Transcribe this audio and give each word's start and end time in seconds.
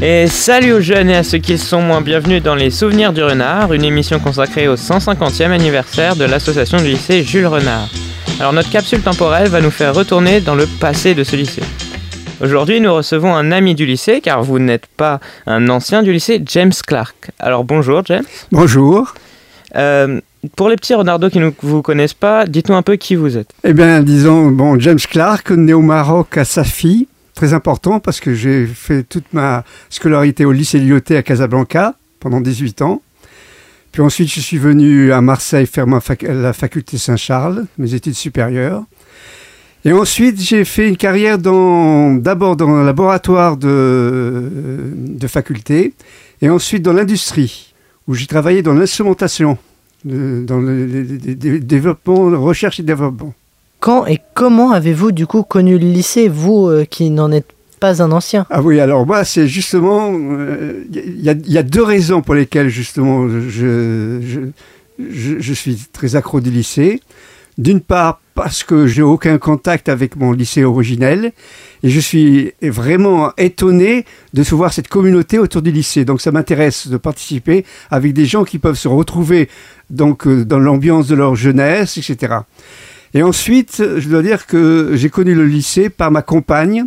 Et 0.00 0.28
salut 0.28 0.74
aux 0.74 0.80
jeunes 0.80 1.10
et 1.10 1.16
à 1.16 1.24
ceux 1.24 1.38
qui 1.38 1.58
sont 1.58 1.82
moins 1.82 2.00
bienvenus 2.00 2.40
dans 2.40 2.54
les 2.54 2.70
Souvenirs 2.70 3.12
du 3.12 3.20
Renard, 3.20 3.72
une 3.72 3.82
émission 3.82 4.20
consacrée 4.20 4.68
au 4.68 4.76
150e 4.76 5.50
anniversaire 5.50 6.14
de 6.14 6.24
l'association 6.24 6.78
du 6.78 6.84
lycée 6.84 7.24
Jules 7.24 7.48
Renard. 7.48 7.88
Alors 8.38 8.52
notre 8.52 8.70
capsule 8.70 9.02
temporelle 9.02 9.48
va 9.48 9.60
nous 9.60 9.72
faire 9.72 9.92
retourner 9.92 10.40
dans 10.40 10.54
le 10.54 10.66
passé 10.66 11.16
de 11.16 11.24
ce 11.24 11.34
lycée. 11.34 11.64
Aujourd'hui, 12.40 12.80
nous 12.80 12.94
recevons 12.94 13.34
un 13.34 13.50
ami 13.50 13.74
du 13.74 13.86
lycée, 13.86 14.20
car 14.20 14.44
vous 14.44 14.60
n'êtes 14.60 14.86
pas 14.86 15.18
un 15.46 15.68
ancien 15.68 16.04
du 16.04 16.12
lycée, 16.12 16.40
James 16.46 16.72
Clark. 16.86 17.32
Alors 17.40 17.64
bonjour 17.64 18.02
James. 18.04 18.22
Bonjour. 18.52 19.14
Euh, 19.74 20.20
pour 20.54 20.68
les 20.68 20.76
petits 20.76 20.94
renardos 20.94 21.28
qui 21.28 21.40
ne 21.40 21.50
vous 21.60 21.82
connaissent 21.82 22.14
pas, 22.14 22.46
dites-nous 22.46 22.76
un 22.76 22.82
peu 22.82 22.94
qui 22.94 23.16
vous 23.16 23.36
êtes. 23.36 23.50
Eh 23.64 23.72
bien, 23.72 24.02
disons, 24.02 24.46
bon, 24.52 24.78
James 24.78 25.00
Clark, 25.10 25.50
né 25.50 25.74
au 25.74 25.82
Maroc 25.82 26.38
à 26.38 26.44
Safi, 26.44 27.08
très 27.38 27.54
important 27.54 28.00
parce 28.00 28.18
que 28.18 28.34
j'ai 28.34 28.66
fait 28.66 29.04
toute 29.04 29.32
ma 29.32 29.64
scolarité 29.90 30.44
au 30.44 30.50
lycée 30.50 30.80
Lyoté 30.80 31.16
à 31.16 31.22
Casablanca 31.22 31.94
pendant 32.18 32.40
18 32.40 32.82
ans. 32.82 33.00
Puis 33.92 34.02
ensuite, 34.02 34.28
je 34.28 34.40
suis 34.40 34.58
venu 34.58 35.12
à 35.12 35.20
Marseille 35.20 35.66
faire 35.66 35.86
la 35.86 36.52
faculté 36.52 36.98
Saint-Charles, 36.98 37.66
mes 37.78 37.94
études 37.94 38.16
supérieures. 38.16 38.82
Et 39.84 39.92
ensuite, 39.92 40.40
j'ai 40.40 40.64
fait 40.64 40.88
une 40.88 40.96
carrière 40.96 41.38
d'abord 41.38 42.56
dans 42.56 42.70
un 42.70 42.84
laboratoire 42.84 43.56
de, 43.56 44.50
de 44.96 45.26
faculté 45.28 45.94
et 46.42 46.50
ensuite 46.50 46.82
dans 46.82 46.92
l'industrie, 46.92 47.72
où 48.08 48.14
j'ai 48.14 48.26
travaillé 48.26 48.62
dans 48.62 48.74
l'instrumentation, 48.74 49.58
dans 50.04 50.58
le, 50.58 51.04
développement, 51.60 52.30
recherche 52.42 52.80
et 52.80 52.82
développement. 52.82 53.32
Quand 53.80 54.06
et 54.06 54.18
comment 54.34 54.72
avez-vous 54.72 55.12
du 55.12 55.26
coup 55.26 55.42
connu 55.42 55.78
le 55.78 55.86
lycée, 55.86 56.28
vous 56.28 56.66
euh, 56.66 56.84
qui 56.84 57.10
n'en 57.10 57.30
êtes 57.30 57.52
pas 57.78 58.02
un 58.02 58.10
ancien? 58.10 58.46
Ah 58.50 58.60
oui, 58.60 58.80
alors 58.80 59.06
moi, 59.06 59.24
c'est 59.24 59.46
justement. 59.46 60.12
Il 60.12 60.18
euh, 60.30 61.34
y, 61.46 61.58
a 61.58 61.62
deux 61.62 61.82
raisons 61.82 62.22
pour 62.22 62.34
lesquelles 62.34 62.68
justement 62.68 63.28
je, 63.28 64.20
je, 64.98 65.38
je, 65.38 65.52
suis 65.52 65.76
très 65.92 66.16
accro 66.16 66.40
du 66.40 66.50
lycée. 66.50 67.00
D'une 67.56 67.80
part, 67.80 68.20
parce 68.38 68.62
que 68.62 68.86
j'ai 68.86 69.02
aucun 69.02 69.36
contact 69.38 69.88
avec 69.88 70.14
mon 70.14 70.30
lycée 70.30 70.62
originel 70.62 71.32
et 71.82 71.90
je 71.90 71.98
suis 71.98 72.52
vraiment 72.62 73.32
étonné 73.36 74.04
de 74.32 74.44
se 74.44 74.54
voir 74.54 74.72
cette 74.72 74.86
communauté 74.86 75.40
autour 75.40 75.60
du 75.60 75.72
lycée. 75.72 76.04
Donc 76.04 76.20
ça 76.20 76.30
m'intéresse 76.30 76.86
de 76.86 76.96
participer 76.98 77.64
avec 77.90 78.12
des 78.12 78.26
gens 78.26 78.44
qui 78.44 78.60
peuvent 78.60 78.78
se 78.78 78.86
retrouver 78.86 79.48
donc 79.90 80.28
euh, 80.28 80.44
dans 80.44 80.60
l'ambiance 80.60 81.08
de 81.08 81.16
leur 81.16 81.34
jeunesse, 81.34 81.98
etc. 81.98 82.36
Et 83.14 83.22
ensuite, 83.22 83.82
je 83.96 84.08
dois 84.08 84.22
dire 84.22 84.46
que 84.46 84.90
j'ai 84.94 85.08
connu 85.08 85.34
le 85.34 85.46
lycée 85.46 85.88
par 85.88 86.10
ma 86.10 86.22
compagne. 86.22 86.86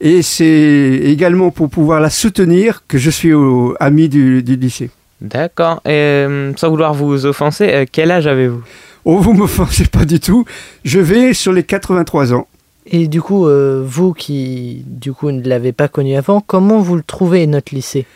Et 0.00 0.22
c'est 0.22 1.00
également 1.04 1.50
pour 1.50 1.68
pouvoir 1.68 2.00
la 2.00 2.08
soutenir 2.08 2.84
que 2.88 2.96
je 2.96 3.10
suis 3.10 3.32
ami 3.80 4.08
du, 4.08 4.40
lycée. 4.40 4.90
D'accord. 5.20 5.82
Et 5.84 5.90
euh, 5.90 6.52
sans 6.56 6.70
vouloir 6.70 6.94
vous 6.94 7.26
offenser, 7.26 7.68
euh, 7.68 7.84
quel 7.90 8.10
âge 8.10 8.26
avez-vous? 8.26 8.62
Oh, 9.04 9.18
vous 9.18 9.34
ne 9.34 9.40
m'offensez 9.40 9.84
pas 9.84 10.06
du 10.06 10.18
tout. 10.18 10.46
Je 10.84 10.98
vais 10.98 11.34
sur 11.34 11.52
les 11.52 11.62
83 11.62 12.32
ans. 12.32 12.46
Et 12.86 13.08
du 13.08 13.20
coup, 13.20 13.46
euh, 13.46 13.84
vous 13.86 14.14
qui 14.14 14.82
du 14.86 15.12
coup 15.12 15.30
ne 15.30 15.46
l'avez 15.46 15.72
pas 15.72 15.88
connu 15.88 16.16
avant, 16.16 16.40
comment 16.40 16.80
vous 16.80 16.96
le 16.96 17.02
trouvez 17.02 17.46
notre 17.46 17.74
lycée? 17.74 18.06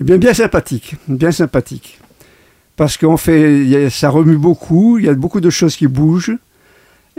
Eh 0.00 0.04
bien, 0.04 0.18
bien 0.18 0.34
sympathique, 0.34 0.94
bien 1.08 1.32
sympathique. 1.32 1.98
Parce 2.76 2.96
qu'en 2.96 3.16
fait, 3.16 3.90
ça 3.90 4.08
remue 4.08 4.38
beaucoup, 4.38 4.98
il 4.98 5.04
y 5.04 5.08
a 5.08 5.14
beaucoup 5.14 5.40
de 5.40 5.50
choses 5.50 5.74
qui 5.74 5.88
bougent. 5.88 6.36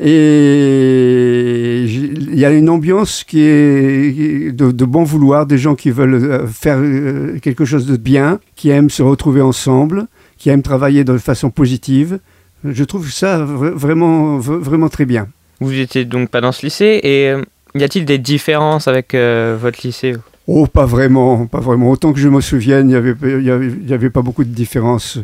Et 0.01 1.83
il 1.85 2.39
y 2.39 2.45
a 2.45 2.51
une 2.51 2.69
ambiance 2.69 3.23
qui 3.23 3.41
est 3.41 4.51
de, 4.51 4.85
bon 4.85 5.03
vouloir, 5.03 5.45
des 5.45 5.57
gens 5.57 5.75
qui 5.75 5.91
veulent 5.91 6.15
euh, 6.15 6.47
faire 6.47 6.77
euh, 6.79 7.37
quelque 7.39 7.63
chose 7.63 7.85
de 7.85 7.95
bien, 7.95 8.39
qui 8.55 8.69
aiment 8.69 8.89
se 8.89 9.03
retrouver 9.03 9.41
ensemble, 9.41 10.07
qui 10.37 10.49
aiment 10.49 10.63
travailler 10.63 11.03
de 11.03 11.17
façon 11.17 11.51
positive. 11.51 12.19
Je 12.63 12.83
trouve 12.83 13.11
ça 13.11 13.43
vraiment, 13.43 14.39
vraiment 14.39 14.89
très 14.89 15.05
bien. 15.05 15.27
Vous 15.59 15.71
n'étiez 15.71 16.05
donc 16.05 16.29
pas 16.29 16.41
dans 16.41 16.51
ce 16.51 16.65
lycée 16.65 16.99
et 17.03 17.29
euh, 17.29 17.41
y 17.75 17.83
a-t-il 17.83 18.05
des 18.05 18.17
différences 18.17 18.87
avec 18.87 19.13
votre 19.13 19.79
lycée? 19.83 20.15
Oh, 20.47 20.65
pas 20.67 20.85
vraiment, 20.85 21.45
pas 21.45 21.59
vraiment. 21.59 21.89
Autant 21.91 22.13
que 22.13 22.19
je 22.19 22.27
me 22.27 22.41
souvienne, 22.41 22.89
il 22.89 22.93
n'y 22.93 22.95
avait, 22.95 23.43
y 23.43 23.93
avait, 23.93 24.09
pas 24.09 24.21
beaucoup 24.21 24.43
de 24.43 24.49
différences. 24.49 25.19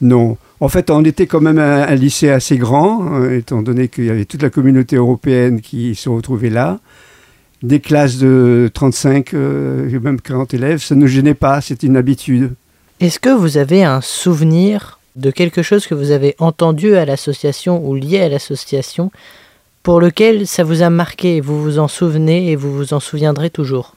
Non. 0.00 0.36
En 0.60 0.68
fait, 0.68 0.90
on 0.90 1.04
était 1.04 1.26
quand 1.26 1.40
même 1.40 1.58
un, 1.58 1.94
lycée 1.94 2.30
assez 2.30 2.58
grand, 2.58 3.06
hein, 3.06 3.30
étant 3.30 3.62
donné 3.62 3.88
qu'il 3.88 4.04
y 4.04 4.10
avait 4.10 4.26
toute 4.26 4.42
la 4.42 4.50
communauté 4.50 4.96
européenne 4.96 5.60
qui 5.60 5.94
se 5.94 6.08
retrouvait 6.08 6.50
là. 6.50 6.80
Des 7.62 7.80
classes 7.80 8.18
de 8.18 8.70
35, 8.72 9.34
euh, 9.34 10.00
même 10.00 10.20
40 10.20 10.54
élèves, 10.54 10.82
ça 10.82 10.94
ne 10.94 11.06
gênait 11.06 11.34
pas, 11.34 11.60
c'était 11.60 11.86
une 11.86 11.96
habitude. 11.96 12.54
Est-ce 13.00 13.18
que 13.18 13.30
vous 13.30 13.56
avez 13.56 13.84
un 13.84 14.00
souvenir 14.00 14.98
de 15.16 15.30
quelque 15.30 15.62
chose 15.62 15.86
que 15.86 15.94
vous 15.94 16.10
avez 16.10 16.36
entendu 16.38 16.94
à 16.94 17.04
l'association 17.04 17.86
ou 17.86 17.94
lié 17.94 18.20
à 18.20 18.28
l'association 18.28 19.10
pour 19.82 20.00
lequel 20.00 20.46
ça 20.46 20.64
vous 20.64 20.82
a 20.82 20.90
marqué, 20.90 21.40
vous 21.40 21.62
vous 21.62 21.78
en 21.78 21.88
souvenez 21.88 22.50
et 22.50 22.56
vous 22.56 22.72
vous 22.72 22.92
en 22.94 23.00
souviendrez 23.00 23.50
toujours? 23.50 23.96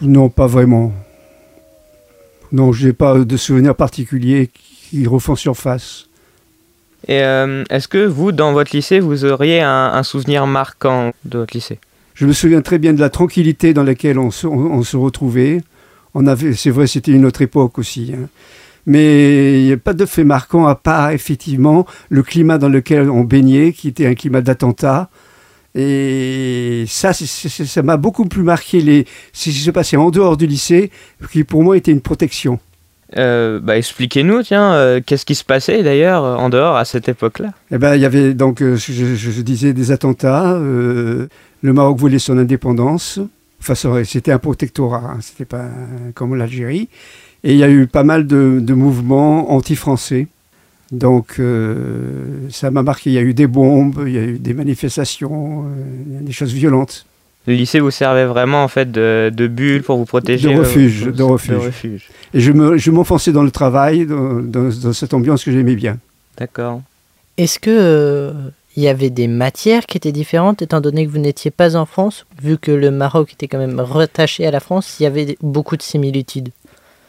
Non, 0.00 0.28
pas 0.28 0.46
vraiment. 0.46 0.92
Non, 2.52 2.72
je 2.72 2.86
n'ai 2.86 2.92
pas 2.92 3.18
de 3.18 3.36
souvenir 3.36 3.74
particulier 3.74 4.50
qui 4.88 5.06
refont 5.06 5.36
surface. 5.36 6.08
Et 7.08 7.22
euh, 7.22 7.64
est-ce 7.70 7.88
que 7.88 8.04
vous, 8.04 8.32
dans 8.32 8.52
votre 8.52 8.74
lycée, 8.74 9.00
vous 9.00 9.24
auriez 9.24 9.60
un, 9.60 10.02
souvenir 10.02 10.46
marquant 10.46 11.12
de 11.24 11.38
votre 11.38 11.54
lycée? 11.54 11.78
Je 12.14 12.26
me 12.26 12.32
souviens 12.32 12.62
très 12.62 12.78
bien 12.78 12.94
de 12.94 13.00
la 13.00 13.10
tranquillité 13.10 13.74
dans 13.74 13.84
laquelle 13.84 14.18
on 14.18 14.30
se, 14.30 14.96
retrouvait. 14.96 15.60
On 16.14 16.26
avait, 16.26 16.54
c'est 16.54 16.70
vrai, 16.70 16.86
c'était 16.86 17.12
une 17.12 17.26
autre 17.26 17.42
époque 17.42 17.78
aussi. 17.78 18.12
Hein. 18.14 18.28
Mais 18.86 19.60
il 19.60 19.66
n'y 19.66 19.72
a 19.72 19.76
pas 19.76 19.92
de 19.92 20.06
fait 20.06 20.24
marquant 20.24 20.66
à 20.66 20.76
part 20.76 21.10
effectivement 21.10 21.86
le 22.08 22.22
climat 22.22 22.56
dans 22.56 22.68
lequel 22.68 23.10
on 23.10 23.22
baignait, 23.22 23.72
qui 23.72 23.88
était 23.88 24.06
un 24.06 24.14
climat 24.14 24.40
d'attentat. 24.40 25.10
Et 25.74 26.84
ça, 26.88 27.12
ça 27.12 27.82
m'a 27.82 27.98
beaucoup 27.98 28.24
plus 28.24 28.42
marqué 28.42 28.80
les, 28.80 29.04
ce 29.32 29.50
qui 29.50 29.56
se 29.56 29.70
passait 29.70 29.98
en 29.98 30.10
dehors 30.10 30.38
du 30.38 30.46
lycée, 30.46 30.90
qui 31.30 31.44
pour 31.44 31.62
moi 31.62 31.76
était 31.76 31.92
une 31.92 32.00
protection. 32.00 32.58
Euh, 33.16 33.60
bah, 33.60 33.76
expliquez-nous, 33.76 34.42
tiens, 34.42 34.74
euh, 34.74 35.00
qu'est-ce 35.04 35.24
qui 35.24 35.36
se 35.36 35.44
passait 35.44 35.82
d'ailleurs 35.82 36.24
en 36.24 36.48
dehors 36.48 36.76
à 36.76 36.84
cette 36.84 37.08
époque-là? 37.08 37.52
Eh 37.70 37.78
ben, 37.78 37.94
il 37.94 38.00
y 38.00 38.04
avait 38.04 38.34
donc, 38.34 38.62
euh, 38.62 38.76
je, 38.76 39.40
disais, 39.42 39.72
des 39.72 39.92
attentats. 39.92 40.58
le 40.58 41.28
Maroc 41.62 41.98
voulait 41.98 42.18
son 42.18 42.38
indépendance. 42.38 43.20
Enfin, 43.60 43.74
c'était 44.04 44.32
un 44.32 44.38
protectorat, 44.38 45.12
hein, 45.14 45.18
c'était 45.20 45.44
pas 45.44 45.66
comme 46.14 46.34
l'Algérie. 46.34 46.88
Et 47.44 47.52
il 47.52 47.58
y 47.58 47.64
a 47.64 47.70
eu 47.70 47.86
pas 47.86 48.02
mal 48.02 48.26
de, 48.26 48.58
de 48.60 48.74
mouvements 48.74 49.52
anti-français. 49.52 50.26
Donc, 50.92 51.40
ça 52.50 52.70
m'a 52.70 52.82
marqué. 52.82 53.10
Il 53.10 53.14
y 53.14 53.18
a 53.18 53.22
eu 53.22 53.34
des 53.34 53.46
bombes, 53.46 54.04
il 54.06 54.12
y 54.12 54.18
a 54.18 54.22
eu 54.22 54.38
des 54.38 54.54
manifestations, 54.54 55.64
des 56.06 56.32
choses 56.32 56.52
violentes 56.52 57.06
le 57.46 57.54
lycée 57.54 57.80
vous 57.80 57.90
servait 57.90 58.24
vraiment 58.24 58.64
en 58.64 58.68
fait 58.68 58.90
de, 58.90 59.30
de 59.32 59.46
bulle 59.46 59.82
pour 59.82 59.98
vous 59.98 60.04
protéger 60.04 60.52
De 60.52 60.58
refuge, 60.58 61.06
de, 61.06 61.22
refuge. 61.22 62.08
Et 62.34 62.40
je 62.40 62.90
m'enfonçais 62.90 63.32
dans 63.32 63.42
le 63.42 63.50
travail, 63.50 64.06
dans, 64.06 64.92
cette 64.92 65.14
ambiance 65.14 65.44
que 65.44 65.52
j'aimais 65.52 65.76
bien. 65.76 65.98
D'accord. 66.36 66.82
Est-ce 67.38 67.58
que 67.58 67.70
euh, 67.70 68.32
il 68.76 68.82
y 68.82 68.88
avait 68.88 69.10
des 69.10 69.28
matières 69.28 69.86
qui 69.86 69.96
étaient 69.96 70.12
différentes 70.12 70.62
étant 70.62 70.80
donné 70.80 71.06
que 71.06 71.10
vous 71.10 71.18
n'étiez 71.18 71.50
pas 71.50 71.76
en 71.76 71.86
France, 71.86 72.26
vu 72.42 72.58
que 72.58 72.72
le 72.72 72.90
Maroc 72.90 73.32
était 73.34 73.48
quand 73.48 73.58
même 73.58 73.78
rattaché 73.78 74.46
à 74.46 74.50
la 74.50 74.60
France, 74.60 74.96
il 74.98 75.04
y 75.04 75.06
avait 75.06 75.36
beaucoup 75.42 75.76
de 75.76 75.82
similitudes? 75.82 76.50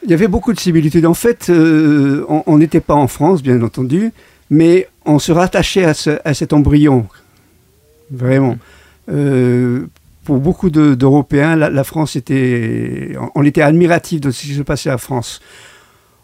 Il 0.04 0.10
y 0.10 0.14
avait 0.14 0.28
beaucoup 0.28 0.52
de 0.52 0.60
similitudes. 0.60 1.06
En 1.06 1.14
fait, 1.14 1.50
euh, 1.50 2.24
on 2.28 2.58
n'était 2.58 2.80
pas 2.80 2.94
en 2.94 3.08
France, 3.08 3.42
bien 3.42 3.60
entendu, 3.62 4.12
mais 4.48 4.86
on 5.04 5.18
se 5.18 5.32
rattachait 5.32 5.84
à, 5.84 5.94
à 6.24 6.34
cet 6.34 6.52
embryon. 6.52 7.06
Vraiment. 8.10 8.56
Euh, 9.10 9.86
pour 10.28 10.40
beaucoup 10.40 10.68
d'Européens, 10.68 11.56
la, 11.56 11.84
France 11.84 12.14
était, 12.14 13.16
on 13.34 13.46
était 13.46 13.62
admiratif 13.62 14.20
de 14.20 14.30
ce 14.30 14.42
qui 14.42 14.52
se 14.52 14.60
passait 14.60 14.92
en 14.92 14.98
France. 14.98 15.40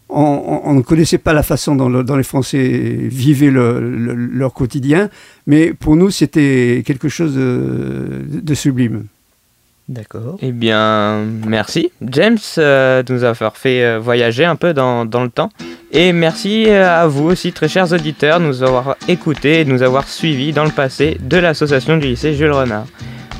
On, 0.09 0.73
ne 0.75 0.81
connaissait 0.83 1.17
pas 1.17 1.33
la 1.33 1.41
façon 1.41 1.75
dont, 1.75 1.89
les 2.15 2.23
Français 2.23 2.67
vivaient 3.01 3.49
leur 3.49 4.53
quotidien, 4.53 5.09
mais 5.47 5.73
pour 5.73 5.95
nous, 5.95 6.11
c'était 6.11 6.83
quelque 6.85 7.09
chose 7.09 7.33
de, 7.33 8.53
sublime. 8.53 9.05
D'accord. 9.89 10.37
Eh 10.39 10.51
bien, 10.51 11.23
merci, 11.47 11.91
James, 12.03 12.37
euh, 12.59 13.01
de 13.01 13.11
nous 13.11 13.23
avoir 13.23 13.57
fait 13.57 13.83
euh, 13.83 13.99
voyager 13.99 14.45
un 14.45 14.55
peu 14.55 14.73
dans, 14.75 15.05
dans, 15.05 15.23
le 15.23 15.29
temps. 15.29 15.49
Et 15.91 16.13
merci 16.13 16.65
euh, 16.67 16.87
à 16.87 17.07
vous 17.07 17.25
aussi, 17.25 17.53
très 17.53 17.67
chers 17.67 17.91
auditeurs, 17.91 18.39
de 18.39 18.45
nous 18.45 18.61
avoir 18.61 18.97
écoutés 19.07 19.61
et 19.61 19.65
de 19.65 19.71
nous 19.71 19.81
avoir 19.81 20.07
suivis 20.07 20.53
dans 20.53 20.63
le 20.63 20.71
passé 20.71 21.17
de 21.21 21.37
l'association 21.37 21.97
du 21.97 22.07
lycée 22.07 22.35
Jules 22.35 22.51
Renard. 22.51 22.85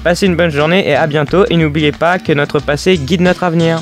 Passez 0.06 0.28
une 0.28 0.36
bonne 0.36 0.52
journée 0.52 0.88
et 0.88 0.94
à 0.94 1.08
bientôt 1.08 1.46
et 1.50 1.58
n'oubliez 1.58 1.92
pas 1.92 2.20
que 2.20 2.32
notre 2.32 2.60
passé 2.60 2.96
guide 2.96 3.22
notre 3.22 3.44
avenir. 3.44 3.82